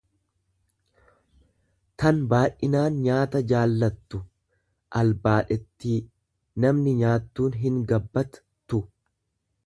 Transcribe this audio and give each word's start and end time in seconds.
tan 2.03 2.21
baay'inaan 2.31 2.95
nyaata. 3.07 3.41
jaallattu, 3.51 4.21
albaadhettii; 5.01 5.97
Namni 6.65 6.95
nyaattuun 7.03 7.59
hingabbat 7.67 8.41
tu. 8.73 8.81